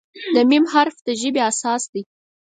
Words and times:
د 0.33 0.35
"م" 0.49 0.65
حرف 0.73 0.95
د 1.05 1.07
ژبې 1.21 1.41
اساس 1.51 1.83
دی. 1.93 2.01